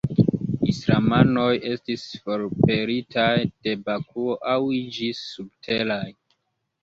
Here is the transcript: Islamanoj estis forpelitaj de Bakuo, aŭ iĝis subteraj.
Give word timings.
Islamanoj 0.71 1.51
estis 1.71 2.05
forpelitaj 2.29 3.27
de 3.67 3.75
Bakuo, 3.89 4.37
aŭ 4.53 4.57
iĝis 4.79 5.19
subteraj. 5.37 6.03